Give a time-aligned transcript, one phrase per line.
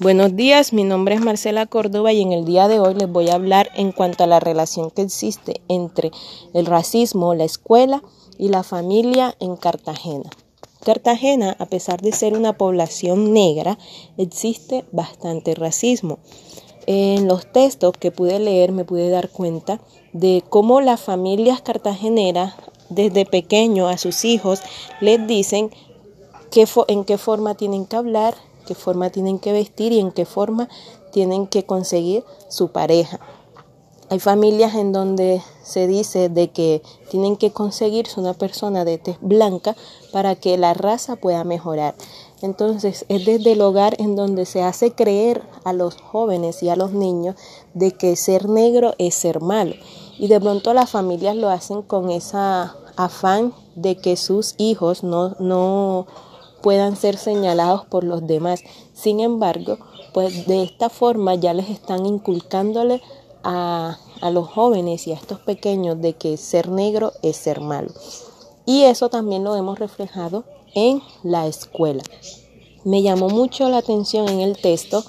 [0.00, 3.30] Buenos días, mi nombre es Marcela Córdoba y en el día de hoy les voy
[3.30, 6.12] a hablar en cuanto a la relación que existe entre
[6.54, 8.04] el racismo, la escuela
[8.38, 10.30] y la familia en Cartagena.
[10.84, 13.76] Cartagena, a pesar de ser una población negra,
[14.18, 16.20] existe bastante racismo.
[16.86, 19.80] En los textos que pude leer me pude dar cuenta
[20.12, 22.54] de cómo las familias cartageneras
[22.88, 24.60] desde pequeño a sus hijos
[25.00, 25.72] les dicen
[26.88, 28.34] en qué forma tienen que hablar,
[28.68, 30.68] qué forma tienen que vestir y en qué forma
[31.10, 33.18] tienen que conseguir su pareja.
[34.10, 39.16] Hay familias en donde se dice de que tienen que conseguirse una persona de tez
[39.22, 39.74] blanca
[40.12, 41.94] para que la raza pueda mejorar.
[42.42, 46.76] Entonces es desde el hogar en donde se hace creer a los jóvenes y a
[46.76, 47.36] los niños
[47.72, 49.74] de que ser negro es ser malo.
[50.18, 55.36] Y de pronto las familias lo hacen con esa afán de que sus hijos no,
[55.38, 56.06] no
[56.60, 58.62] puedan ser señalados por los demás.
[58.94, 59.78] Sin embargo,
[60.12, 63.02] pues de esta forma ya les están inculcándole
[63.42, 67.90] a, a los jóvenes y a estos pequeños de que ser negro es ser malo.
[68.66, 72.02] Y eso también lo hemos reflejado en la escuela.
[72.84, 75.04] Me llamó mucho la atención en el texto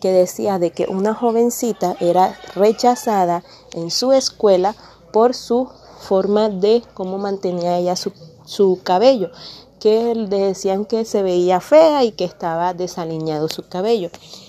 [0.00, 4.74] que decía de que una jovencita era rechazada en su escuela
[5.12, 5.68] por su
[6.00, 8.12] forma de cómo mantenía ella su,
[8.44, 9.30] su cabello
[9.84, 14.08] que le decían que se veía fea y que estaba desaliñado su cabello.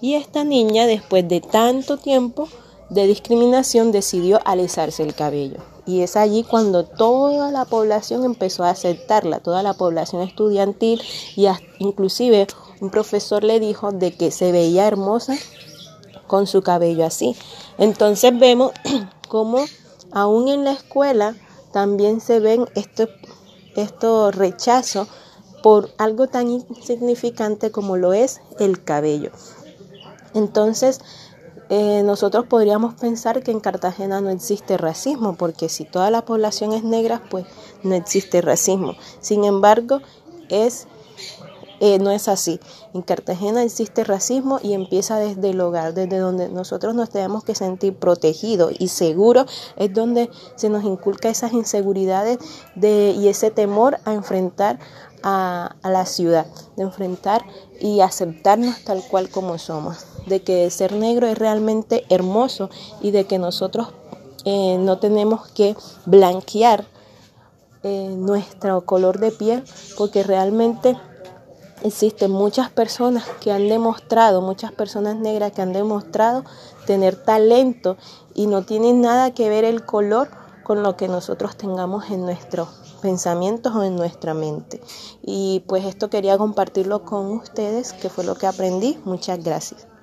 [0.00, 2.46] Y esta niña, después de tanto tiempo
[2.90, 5.56] de discriminación, decidió alisarse el cabello.
[5.84, 11.02] Y es allí cuando toda la población empezó a aceptarla, toda la población estudiantil
[11.34, 11.48] y
[11.80, 12.46] inclusive
[12.80, 15.36] un profesor le dijo de que se veía hermosa
[16.28, 17.34] con su cabello así.
[17.78, 18.70] Entonces vemos
[19.28, 19.64] como
[20.12, 21.34] aún en la escuela
[21.72, 23.08] también se ven estos
[23.76, 25.06] esto rechazo
[25.62, 29.30] por algo tan insignificante como lo es el cabello.
[30.34, 31.00] Entonces,
[31.68, 36.72] eh, nosotros podríamos pensar que en Cartagena no existe racismo, porque si toda la población
[36.72, 37.46] es negra, pues
[37.82, 38.94] no existe racismo.
[39.20, 40.00] Sin embargo,
[40.48, 40.86] es
[41.80, 42.60] eh, no es así.
[42.94, 47.54] En Cartagena existe racismo y empieza desde el hogar, desde donde nosotros nos tenemos que
[47.54, 52.38] sentir protegidos y seguros, es donde se nos inculca esas inseguridades
[52.74, 54.78] de, y ese temor a enfrentar
[55.22, 57.44] a, la ciudad, de enfrentar
[57.80, 62.70] y aceptarnos tal cual como somos, de que ser negro es realmente hermoso
[63.00, 63.88] y de que nosotros
[64.44, 66.86] eh, no tenemos que blanquear
[67.82, 69.64] eh, nuestro color de piel
[69.96, 70.96] porque realmente
[71.86, 76.44] existen muchas personas que han demostrado, muchas personas negras que han demostrado
[76.86, 77.96] tener talento
[78.34, 80.28] y no tienen nada que ver el color
[80.62, 82.68] con lo que nosotros tengamos en nuestros
[83.00, 84.82] pensamientos o en nuestra mente.
[85.22, 88.98] Y pues esto quería compartirlo con ustedes, que fue lo que aprendí.
[89.04, 89.86] Muchas gracias.